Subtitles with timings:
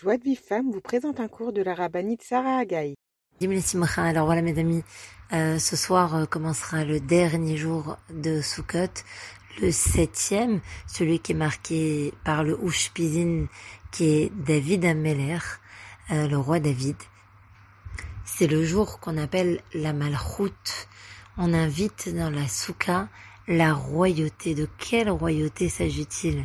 [0.00, 2.94] Joie de Vive Femme vous présente un cours de la rabbinite Sarah Agaï.
[3.96, 4.84] Alors voilà mes amis,
[5.32, 9.02] euh, ce soir euh, commencera le dernier jour de Sukkot,
[9.60, 13.46] le septième, celui qui est marqué par le Ushpizin,
[13.90, 15.40] qui est David Ameller,
[16.12, 16.96] euh, le roi David.
[18.24, 20.86] C'est le jour qu'on appelle la Malchut.
[21.38, 23.08] On invite dans la Souka
[23.48, 24.54] la royauté.
[24.54, 26.44] De quelle royauté s'agit-il?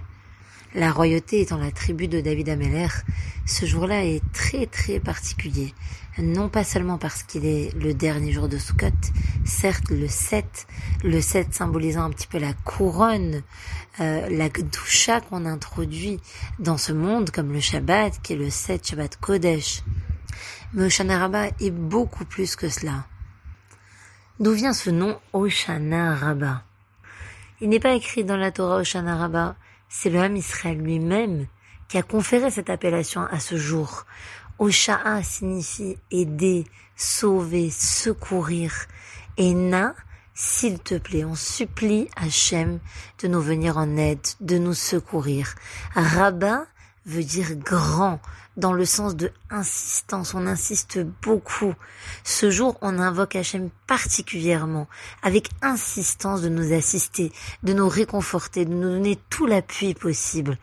[0.75, 2.87] La royauté étant la tribu de David Ameller,
[3.45, 5.73] ce jour-là est très très particulier.
[6.17, 8.87] Non pas seulement parce qu'il est le dernier jour de Sukkot,
[9.45, 10.67] certes le 7,
[11.03, 13.41] le 7 symbolisant un petit peu la couronne,
[13.99, 16.19] euh, la gdusha qu'on introduit
[16.59, 19.81] dans ce monde, comme le Shabbat, qui est le 7 Shabbat Kodesh.
[20.73, 23.05] Mais Oshana Rabbah est beaucoup plus que cela.
[24.39, 26.63] D'où vient ce nom Oshana Rabbah
[27.61, 29.55] Il n'est pas écrit dans la Torah Oshana Rabbah,
[29.95, 31.45] c'est le Ham Israël lui-même
[31.87, 34.07] qui a conféré cette appellation à ce jour.
[34.57, 36.65] Osha'a signifie aider,
[36.95, 38.73] sauver, secourir.
[39.37, 39.93] Et Na,
[40.33, 42.79] s'il te plaît, on supplie Hachem
[43.21, 45.53] de nous venir en aide, de nous secourir.
[47.05, 48.19] Veut dire grand,
[48.57, 50.33] dans le sens de insistance.
[50.33, 51.73] On insiste beaucoup.
[52.23, 54.87] Ce jour, on invoque Hachem particulièrement,
[55.21, 57.31] avec insistance de nous assister,
[57.63, 60.57] de nous réconforter, de nous donner tout l'appui possible.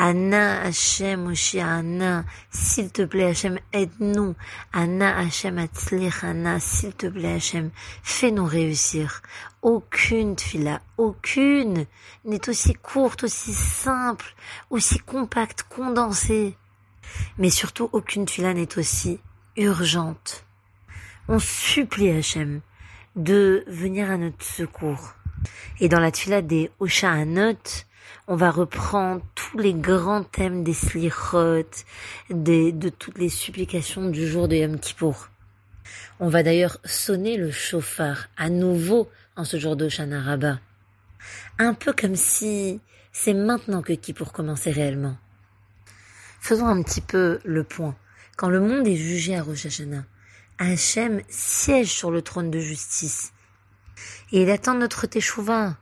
[0.00, 4.36] Anna Hachem Oshia Anna, s'il te plaît Hachem, aide-nous.
[4.72, 7.72] Anna Hachem Atzlich Anna, s'il te plaît Hachem,
[8.04, 9.22] fais-nous réussir.
[9.60, 11.84] Aucune fila, aucune
[12.24, 14.36] n'est aussi courte, aussi simple,
[14.70, 16.56] aussi compacte, condensée.
[17.36, 19.18] Mais surtout, aucune fila n'est aussi
[19.56, 20.44] urgente.
[21.26, 22.60] On supplie Hachem
[23.16, 25.14] de venir à notre secours.
[25.80, 27.58] Et dans la tfila des Oshaanot,
[28.26, 31.64] on va reprendre tous les grands thèmes des slichot,
[32.30, 35.28] des, de toutes les supplications du jour de Yom Kippour.
[36.20, 40.58] On va d'ailleurs sonner le chauffard à nouveau en ce jour de Shana
[41.58, 42.80] Un peu comme si
[43.12, 45.16] c'est maintenant que Kippour commençait réellement.
[46.40, 47.96] Faisons un petit peu le point.
[48.36, 50.04] Quand le monde est jugé à Rosh Hashanah,
[50.58, 53.32] Hachem siège sur le trône de justice.
[54.32, 55.76] Et il attend notre teshuva.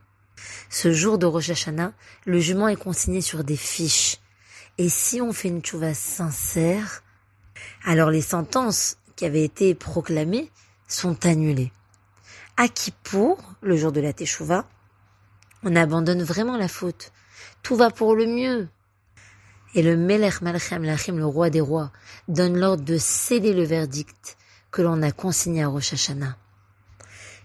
[0.69, 1.93] Ce jour de Rosh Hashanah,
[2.25, 4.17] le jugement est consigné sur des fiches.
[4.77, 7.03] Et si on fait une tchouva sincère,
[7.85, 10.51] alors les sentences qui avaient été proclamées
[10.87, 11.71] sont annulées.
[12.57, 14.65] À Kippour, le jour de la Teshuvah,
[15.63, 17.11] on abandonne vraiment la faute.
[17.63, 18.67] Tout va pour le mieux.
[19.73, 21.91] Et le Melech Malchem Lachim, le roi des rois,
[22.27, 24.37] donne l'ordre de céder le verdict
[24.71, 26.37] que l'on a consigné à Rosh Hashanah.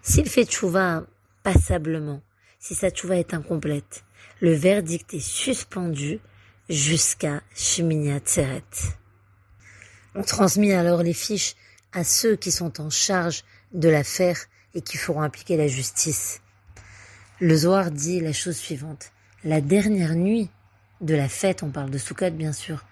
[0.02, 1.04] S'il fait tchouva
[1.42, 2.22] passablement,
[2.62, 4.04] si sa tchouva est incomplète.
[4.40, 6.20] Le verdict est suspendu
[6.68, 8.62] jusqu'à Shemini Atzeret.
[10.14, 11.56] On transmet alors les fiches
[11.92, 13.42] à ceux qui sont en charge
[13.74, 14.38] de l'affaire
[14.74, 16.40] et qui feront appliquer la justice.
[17.40, 19.10] Le Zohar dit la chose suivante.
[19.42, 20.48] La dernière nuit
[21.00, 22.84] de la fête, on parle de Sukkot bien sûr,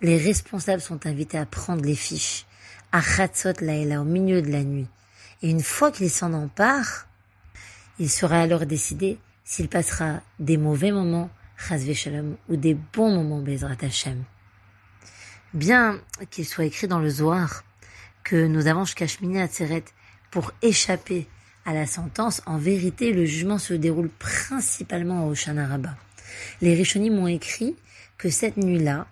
[0.00, 2.44] les responsables sont invités à prendre les fiches
[2.90, 4.88] à Chatzot Laïla au milieu de la nuit.
[5.42, 7.06] Et une fois qu'ils s'en emparent,
[7.98, 13.76] il sera alors décidé s'il passera des mauvais moments, Shalom, ou des bons moments, Bezrat
[13.82, 14.24] Hashem.
[15.54, 17.62] Bien qu'il soit écrit dans le Zohar
[18.24, 19.84] que nous avons à Atzeret
[20.30, 21.28] pour échapper
[21.64, 25.68] à la sentence, en vérité, le jugement se déroule principalement au Shana
[26.60, 27.76] Les Rishonim ont écrit
[28.18, 29.06] que cette nuit-là,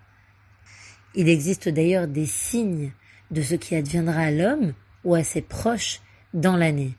[1.14, 2.92] il existe d'ailleurs des signes
[3.30, 4.72] de ce qui adviendra à l'homme
[5.04, 6.00] ou à ses proches
[6.34, 6.94] dans l'année.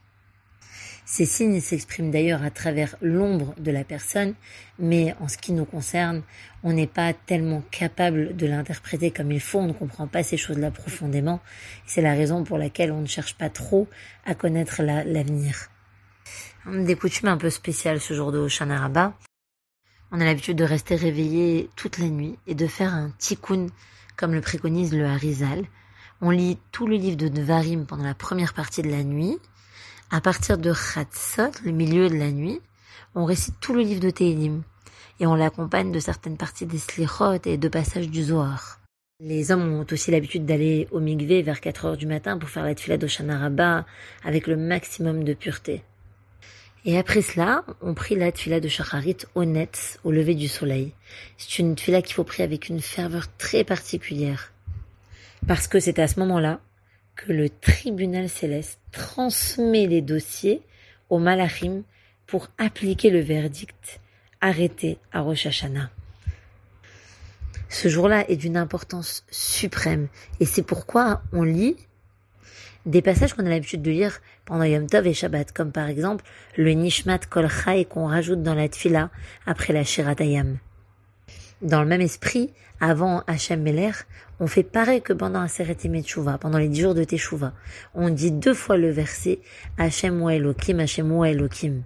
[1.11, 4.33] Ces signes s'expriment d'ailleurs à travers l'ombre de la personne,
[4.79, 6.23] mais en ce qui nous concerne,
[6.63, 10.37] on n'est pas tellement capable de l'interpréter comme il faut, on ne comprend pas ces
[10.37, 11.41] choses-là profondément.
[11.85, 13.89] C'est la raison pour laquelle on ne cherche pas trop
[14.25, 15.67] à connaître l'avenir.
[16.65, 18.89] des coutumes un peu spéciales ce jour de Hoshana
[20.13, 23.67] On a l'habitude de rester réveillé toute la nuit et de faire un tikkun
[24.15, 25.65] comme le préconise le Harizal.
[26.21, 29.39] On lit tout le livre de Devarim pendant la première partie de la nuit,
[30.11, 32.59] à partir de Chatzot, le milieu de la nuit,
[33.15, 34.61] on récite tout le livre de Tehillim
[35.21, 38.81] et on l'accompagne de certaines parties des Slichot et de passages du Zohar.
[39.21, 42.65] Les hommes ont aussi l'habitude d'aller au Mikvé vers 4 heures du matin pour faire
[42.65, 43.85] la tfila d'Oshana
[44.25, 45.83] avec le maximum de pureté.
[46.83, 50.93] Et après cela, on prie la tfila de Shacharit honnête au lever du soleil.
[51.37, 54.51] C'est une tfila qu'il faut prier avec une ferveur très particulière.
[55.47, 56.59] Parce que c'est à ce moment-là
[57.15, 60.61] que le tribunal céleste transmet les dossiers
[61.09, 61.83] au Malachim
[62.27, 63.99] pour appliquer le verdict
[64.39, 65.89] arrêté à Rosh Hashanah.
[67.69, 70.07] Ce jour-là est d'une importance suprême
[70.39, 71.77] et c'est pourquoi on lit
[72.85, 76.25] des passages qu'on a l'habitude de lire pendant Yom Tov et Shabbat, comme par exemple
[76.57, 79.09] le Nishmat Kol Chai qu'on rajoute dans la Tfila
[79.45, 80.57] après la Shiratayam.
[81.61, 82.49] Dans le même esprit,
[82.81, 83.91] avant Hachem Meler,
[84.39, 87.53] on fait pareil que pendant Aseret Teshuva, pendant les dix jours de Teshuva.
[87.93, 89.39] On dit deux fois le verset
[89.77, 91.83] Hachem wa Elohim, Hachem wa Elohim.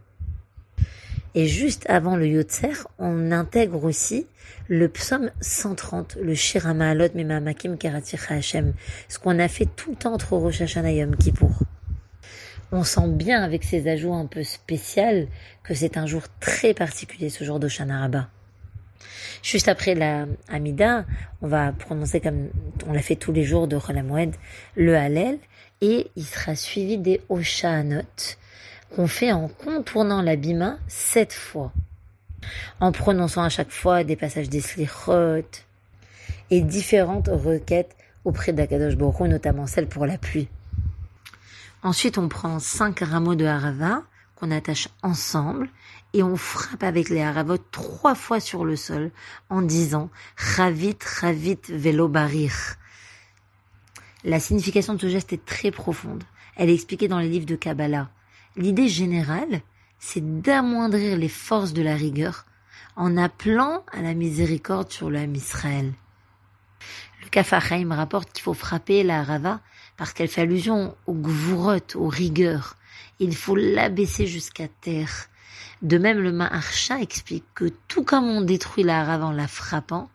[1.35, 4.25] Et juste avant le Yotzer, on intègre aussi
[4.69, 8.73] le psaume 130, le Shir Ma'alot Memamakim Keratir Hashem,
[9.09, 11.05] ce qu'on a fait tout le temps entre Rosh Hashanah et.
[12.71, 15.27] On sent bien avec ces ajouts un peu spéciaux
[15.63, 18.29] que c'est un jour très particulier, ce jour d'Oshana Rabbah.
[19.43, 21.05] Juste après la Amida,
[21.41, 22.49] on va prononcer comme
[22.87, 24.35] on l'a fait tous les jours de Moed,
[24.75, 25.37] le Hallel,
[25.81, 28.37] et il sera suivi des Oshanot,
[28.95, 31.71] qu'on fait en contournant l'abîme sept fois,
[32.79, 35.45] en prononçant à chaque fois des passages des slichot
[36.49, 40.47] et différentes requêtes auprès d'Akadosh Borou, notamment celle pour la pluie.
[41.83, 44.01] Ensuite, on prend cinq rameaux de harava
[44.35, 45.69] qu'on attache ensemble
[46.13, 49.11] et on frappe avec les haravot trois fois sur le sol
[49.49, 52.53] en disant Ravit, Ravit, Velo Barir.
[54.23, 56.23] La signification de ce geste est très profonde.
[56.55, 58.09] Elle est expliquée dans les livres de Kabbalah.
[58.55, 59.61] L'idée générale,
[59.99, 62.45] c'est d'amoindrir les forces de la rigueur
[62.95, 65.93] en appelant à la miséricorde sur l'âme Israël.
[67.23, 69.59] Le Kafachaim rapporte qu'il faut frapper la Rava
[69.97, 72.77] parce qu'elle fait allusion aux gvurot, aux rigueurs.
[73.19, 75.27] Il faut l'abaisser jusqu'à terre.
[75.81, 80.09] De même, le Maharsha explique que tout comme on détruit la Rava en la frappant,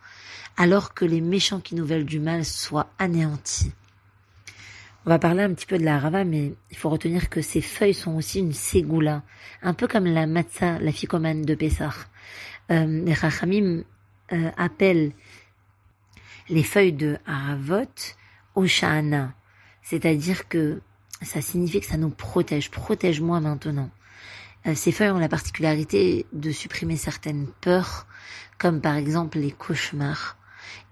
[0.57, 3.73] alors que les méchants qui nous veulent du mal soient anéantis.
[5.07, 7.63] On va parler un petit peu de la rava, mais il faut retenir que ces
[7.63, 9.23] feuilles sont aussi une ségoula,
[9.63, 11.95] un peu comme la matzah, la ficomane de Pessah.
[12.71, 13.85] Euh, les rachamim
[14.33, 15.13] euh, appellent
[16.51, 17.87] les feuilles de haravot
[18.55, 19.33] oshana,
[19.83, 20.83] c'est-à-dire que
[21.23, 23.91] ça signifie que ça nous protège, protège-moi maintenant.
[24.67, 28.07] Euh, ces feuilles ont la particularité de supprimer certaines peurs,
[28.59, 30.37] comme par exemple les cauchemars.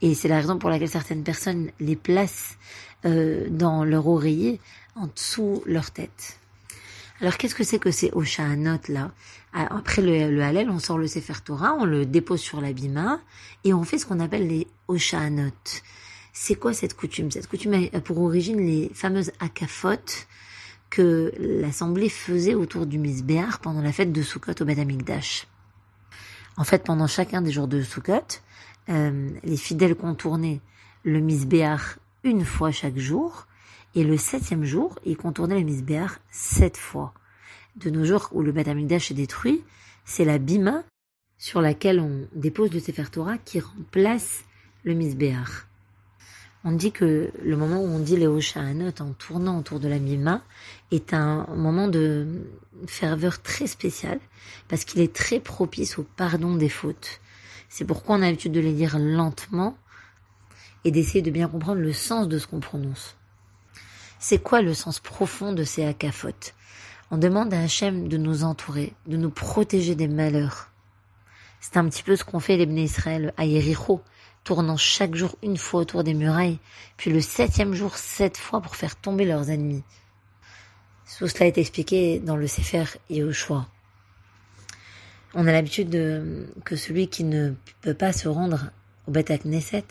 [0.01, 2.57] Et c'est la raison pour laquelle certaines personnes les placent
[3.05, 4.61] euh, dans leur oreiller,
[4.95, 6.39] en dessous leur tête.
[7.21, 9.11] Alors qu'est-ce que c'est que ces Oshanot là?
[9.53, 13.21] Ah, Après le, le on sort le Sefer Torah, on le dépose sur l'abima
[13.65, 15.51] et on fait ce qu'on appelle les Oshanot.
[16.41, 17.33] C'est quoi cette coutume?
[17.33, 19.99] Cette coutume a pour origine les fameuses akafot
[20.89, 25.49] que l'assemblée faisait autour du Misbéar pendant la fête de Sukkot au Beth Amikdash.
[26.57, 28.41] En fait, pendant chacun des jours de Sukkot,
[28.89, 30.61] euh, les fidèles contournaient
[31.03, 33.49] le Misbéar une fois chaque jour,
[33.97, 37.15] et le septième jour, ils contournaient le Misbéar sept fois.
[37.75, 39.65] De nos jours où le Beth est détruit,
[40.05, 40.85] c'est la bima
[41.37, 44.45] sur laquelle on dépose le Sefer Torah qui remplace
[44.85, 45.68] le Misbéar.
[46.65, 49.99] On dit que le moment où on dit les Hoshanot en tournant autour de la
[49.99, 50.43] bima
[50.91, 52.27] est un moment de
[52.87, 54.19] ferveur très spécial
[54.69, 57.21] parce qu'il est très propice au pardon des fautes.
[57.69, 59.77] C'est pourquoi on a l'habitude de les dire lentement
[60.85, 63.17] et d'essayer de bien comprendre le sens de ce qu'on prononce.
[64.19, 66.55] C'est quoi le sens profond de ces akafotes
[67.13, 70.71] On demande à Hachem de nous entourer, de nous protéger des malheurs.
[71.61, 74.03] C'est un petit peu ce qu'ont fait les Bnei Israël à Yericho,
[74.45, 76.59] tournant chaque jour une fois autour des murailles,
[76.97, 79.83] puis le septième jour sept fois pour faire tomber leurs ennemis.
[81.19, 83.67] Tout cela est expliqué dans le Sefer Yehoshua.
[85.35, 85.91] On a l'habitude
[86.65, 88.71] que celui qui ne peut pas se rendre
[89.07, 89.85] au Beth Knesset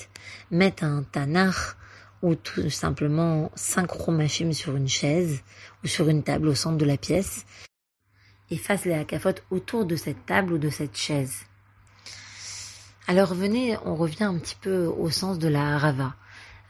[0.51, 1.75] mette un tanar
[2.21, 5.41] ou tout simplement cinq romachim sur une chaise
[5.83, 7.45] ou sur une table au centre de la pièce
[8.49, 11.46] et fasse les hakafotes autour de cette table ou de cette chaise.
[13.07, 16.13] Alors venez, on revient un petit peu au sens de la rava.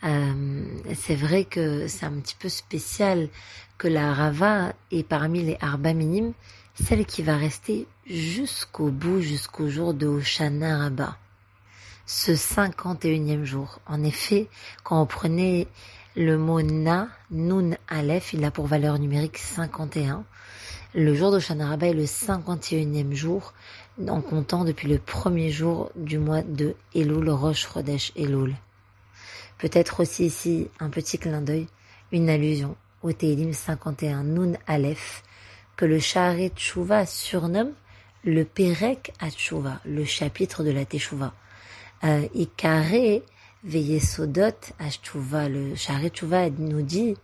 [0.04, 0.64] Euh,
[0.96, 3.30] c'est vrai que c'est un petit peu spécial
[3.78, 6.34] que la rava est parmi les arba minimes,
[6.76, 11.18] celle qui va rester jusqu'au bout, jusqu'au jour de Hoshana Rabba
[12.08, 13.80] ce 51e jour.
[13.86, 14.48] En effet,
[14.84, 15.68] quand on prenait
[16.16, 20.24] le mot na, nun aleph, il a pour valeur numérique 51.
[20.96, 23.54] Le jour de est le 51e jour,
[24.08, 28.56] en comptant depuis le premier jour du mois de Elul, Rosh Chodesh Elul.
[29.58, 31.68] Peut-être aussi ici un petit clin d'œil,
[32.14, 35.24] une allusion au Teilim 51 Nun Aleph,
[35.76, 37.74] que le Shaharet Tshuva surnomme
[38.24, 41.34] le Perek Atshuva, le chapitre de la Teshuva.
[42.06, 43.22] Euh, Ikare
[43.64, 47.16] Veyesodot Ashtouva, le Shaharet Tchouva nous dit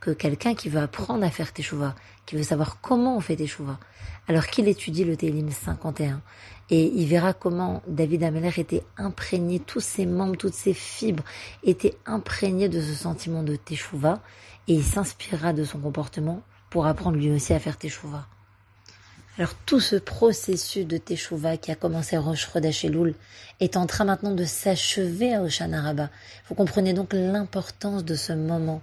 [0.00, 1.96] que quelqu'un qui veut apprendre à faire Teshuvah,
[2.28, 3.78] qui veut savoir comment on fait Teshuvah,
[4.28, 6.20] alors qu'il étudie le Télim 51,
[6.68, 11.24] Et il verra comment David Ameller était imprégné, tous ses membres, toutes ses fibres
[11.64, 14.20] étaient imprégnés de ce sentiment de Teshuvah
[14.66, 18.26] et il s'inspirera de son comportement pour apprendre lui aussi à faire Teshuvah.
[19.38, 22.84] Alors tout ce processus de Teshuvah qui a commencé à Rosh Chodesh
[23.60, 26.10] est en train maintenant de s'achever à Oshana Rabbah.
[26.46, 28.82] Vous comprenez donc l'importance de ce moment.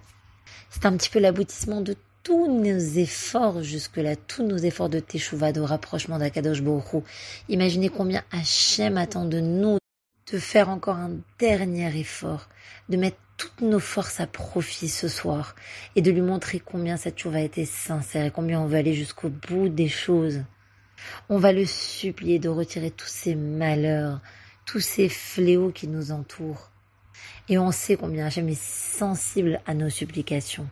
[0.71, 5.51] C'est un petit peu l'aboutissement de tous nos efforts jusque-là, tous nos efforts de Teshuvah,
[5.51, 7.03] de rapprochement d'Akadosh Baruch
[7.49, 9.77] Imaginez combien Hachem attend de nous
[10.31, 12.49] de faire encore un dernier effort,
[12.89, 15.55] de mettre toutes nos forces à profit ce soir
[15.95, 18.95] et de lui montrer combien cette chose a été sincère et combien on veut aller
[18.95, 20.41] jusqu'au bout des choses.
[21.29, 24.19] On va le supplier de retirer tous ces malheurs,
[24.65, 26.71] tous ces fléaux qui nous entourent.
[27.49, 30.67] Et on sait combien Hachem est sensible à nos supplications.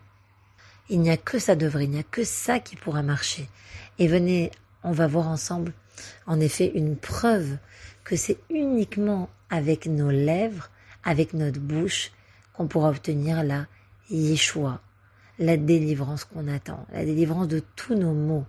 [0.90, 3.48] Il n'y a que ça devrait, il n'y a que ça qui pourra marcher.
[3.98, 4.50] Et venez,
[4.82, 5.72] on va voir ensemble,
[6.26, 7.56] en effet, une preuve
[8.04, 10.70] que c'est uniquement avec nos lèvres,
[11.02, 12.12] avec notre bouche,
[12.52, 13.66] qu'on pourra obtenir la
[14.10, 14.80] Yeshua,
[15.38, 18.46] la délivrance qu'on attend, la délivrance de tous nos maux.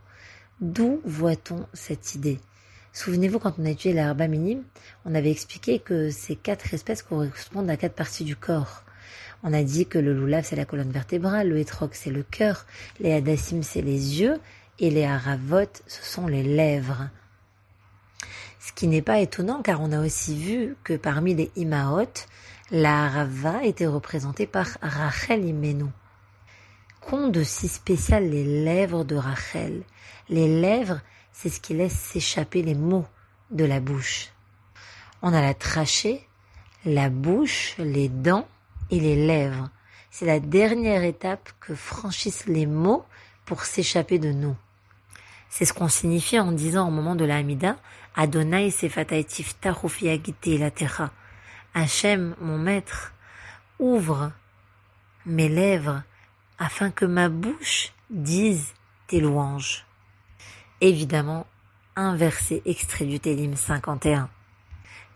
[0.61, 2.39] D'où voit-on cette idée?
[2.93, 4.63] Souvenez-vous, quand on a étudié l'herba minime,
[5.03, 8.84] on avait expliqué que ces quatre espèces correspondent à quatre parties du corps.
[9.43, 12.65] On a dit que le loulav, c'est la colonne vertébrale, le hétroc, c'est le cœur,
[12.99, 14.39] les hadassim, c'est les yeux,
[14.79, 17.09] et les haravot, ce sont les lèvres.
[18.59, 22.09] Ce qui n'est pas étonnant car on a aussi vu que parmi les Imaot,
[22.71, 25.85] la Harava était représentée par Rachel Imenu.
[26.99, 29.83] Qu'ont de si spécial les lèvres de Rachel?
[30.29, 31.01] Les lèvres,
[31.31, 33.05] c'est ce qui laisse s'échapper les mots
[33.51, 34.29] de la bouche.
[35.21, 36.27] On a la trachée,
[36.85, 38.47] la bouche, les dents
[38.91, 39.69] et les lèvres.
[40.11, 43.05] C'est la dernière étape que franchissent les mots
[43.45, 44.55] pour s'échapper de nous.
[45.49, 47.77] C'est ce qu'on signifie en disant au moment de la Hamida,
[48.15, 50.09] Adonai sefataitif tarufi
[50.57, 51.11] la terra.
[51.73, 53.13] Hachem, mon maître,
[53.79, 54.31] ouvre
[55.25, 56.03] mes lèvres
[56.59, 58.73] afin que ma bouche dise
[59.07, 59.85] tes louanges.
[60.81, 61.45] Évidemment,
[61.95, 64.29] un verset extrait du Télim 51.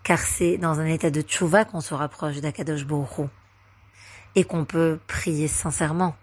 [0.03, 3.29] Car c'est dans un état de tchouva qu'on se rapproche d'Akadosh Borou
[4.36, 6.15] et qu'on peut prier sincèrement.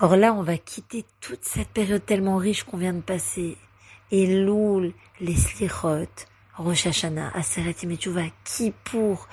[0.00, 3.56] Or là, on va quitter toute cette période tellement riche qu'on vient de passer.
[4.10, 6.06] Et Loul, les Slichot,
[6.56, 9.28] Rosh Hashanah, Aseret Kippour, Kippour.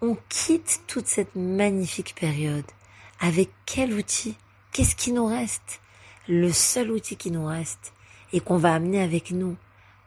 [0.00, 2.64] On quitte toute cette magnifique période.
[3.20, 4.36] Avec quel outil?
[4.72, 5.80] Qu'est-ce qui nous reste?
[6.26, 7.92] Le seul outil qui nous reste
[8.32, 9.56] et qu'on va amener avec nous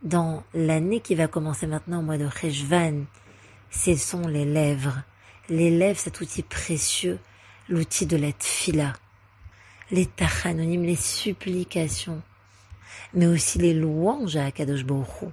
[0.03, 3.05] dans l'année qui va commencer maintenant au mois de Cheshvan,
[3.71, 5.03] ce sont les lèvres.
[5.49, 7.19] Les lèvres, cet outil précieux,
[7.69, 8.91] l'outil de la tfila.
[9.91, 12.21] Les tachanonymes, les supplications,
[13.13, 15.31] mais aussi les louanges à Akadosh Baruch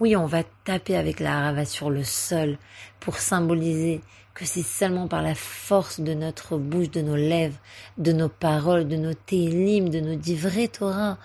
[0.00, 2.58] Oui, on va taper avec la harava sur le sol
[2.98, 4.00] pour symboliser
[4.34, 7.58] que c'est seulement par la force de notre bouche, de nos lèvres,
[7.98, 11.16] de nos paroles, de nos télim, de nos divrei Torah.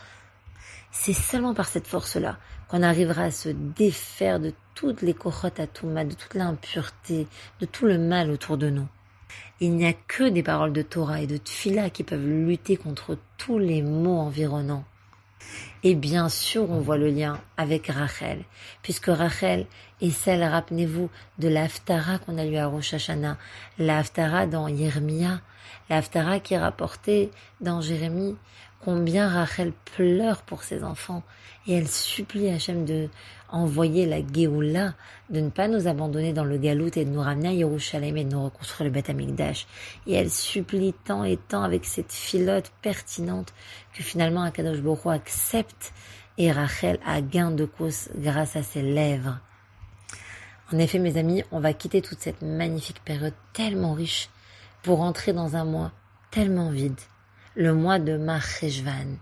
[0.92, 2.38] C'est seulement par cette force-là
[2.72, 7.28] qu'on arrivera à se défaire de toutes les kochot atouma, de toute l'impureté,
[7.60, 8.88] de tout le mal autour de nous.
[9.60, 13.18] Il n'y a que des paroles de Torah et de Tfila qui peuvent lutter contre
[13.38, 14.86] tous les maux environnants.
[15.84, 18.44] Et bien sûr, on voit le lien avec Rachel,
[18.84, 19.66] puisque Rachel
[20.00, 21.10] est celle, rappelez-vous,
[21.40, 23.38] de l'Aftara qu'on a lu à Rosh Hashanah,
[23.80, 25.42] l'Aftara dans Yermia,
[25.90, 28.38] l'Aftara qui est rapportée dans Jérémie,
[28.84, 31.24] combien Rachel pleure pour ses enfants,
[31.68, 33.10] et elle supplie Hachem de
[33.50, 34.94] envoyer la Géoula,
[35.30, 38.24] de ne pas nous abandonner dans le galout et de nous ramener à Yerushalem et
[38.24, 39.68] de nous reconstruire le Beth Amikdash.
[40.08, 43.54] Et elle supplie tant et tant avec cette filote pertinente
[43.94, 45.94] que finalement Akadosh Baruch accepte
[46.38, 49.40] et Rachel a gain de cause grâce à ses lèvres.
[50.74, 54.30] En effet, mes amis, on va quitter toute cette magnifique période tellement riche
[54.84, 55.92] pour entrer dans un mois
[56.32, 57.00] tellement vide,
[57.56, 59.18] le mois de Marcheshvan.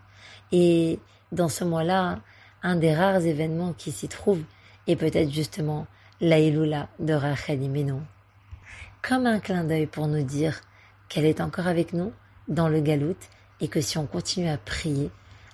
[0.51, 0.99] Et
[1.31, 2.19] dans ce mois-là,
[2.63, 4.41] un des rares événements qui s'y trouve
[4.87, 5.87] est peut-être justement
[6.21, 7.59] l'Aïloula de Rachel.
[9.01, 10.59] Comme un clin d'œil pour nous dire
[11.07, 12.11] qu'elle est encore avec nous
[12.47, 13.17] dans le galout
[13.61, 15.09] et que si on continue à prier,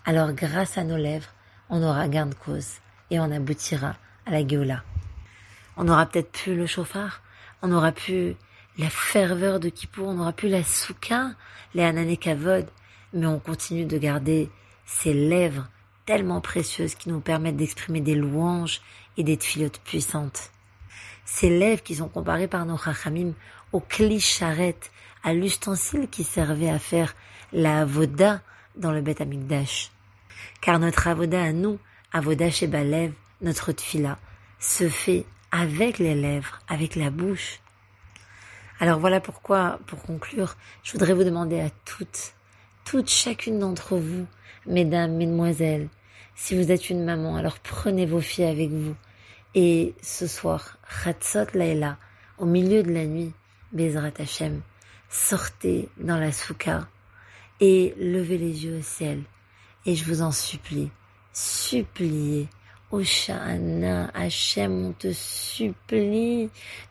[0.06, 1.30] alors grâce à nos lèvres,
[1.70, 2.80] on aura gain de cause
[3.12, 4.84] et on aboutira à la Géoula.
[5.78, 7.22] On aura peut-être plus le chauffard,
[7.62, 8.36] on aura plus
[8.78, 11.32] la ferveur de Kippour, on aura plus la souka,
[11.74, 12.68] les ananekavod,
[13.14, 14.50] mais on continue de garder
[14.86, 15.68] ses lèvres
[16.06, 18.82] tellement précieuses qui nous permettent d'exprimer des louanges
[19.18, 20.52] et des tfilotes puissantes.
[21.26, 23.34] Ces lèvres qui sont comparées par nos chachamim
[23.72, 24.92] au cli charrette,
[25.24, 27.16] à l'ustensile qui servait à faire
[27.52, 28.42] la avoda
[28.76, 29.92] dans le Beth Amikdash.
[30.62, 31.80] Car notre avoda à nous,
[32.14, 34.18] Avodash et Balev, notre tfila,
[34.60, 37.60] se fait avec les lèvres, avec la bouche.
[38.80, 42.34] Alors voilà pourquoi, pour conclure, je voudrais vous demander à toutes,
[42.84, 44.28] toutes, chacune d'entre vous,
[44.66, 45.88] mesdames, mesdemoiselles,
[46.36, 48.96] si vous êtes une maman, alors prenez vos filles avec vous.
[49.56, 51.98] Et ce soir, Chatzot Laila,
[52.38, 53.32] au milieu de la nuit,
[53.72, 54.62] Bezrat Hashem,
[55.10, 56.90] sortez dans la souka
[57.62, 59.24] et levez les yeux au ciel.
[59.86, 60.92] Et je vous en supplie,
[61.32, 62.50] suppliez,
[62.92, 66.50] Oshana, Hachem, on te supplie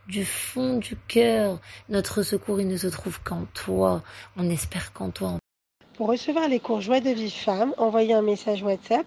[0.09, 1.61] du fond du cœur.
[1.89, 4.03] Notre secours, il ne se trouve qu'en toi.
[4.37, 5.39] On espère qu'en toi.
[5.97, 9.07] Pour recevoir les cours Joie de vie femme, envoyez un message WhatsApp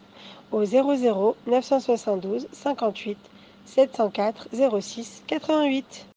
[0.51, 3.17] au 00 972 58
[3.65, 4.47] 704
[4.79, 6.05] 06 88.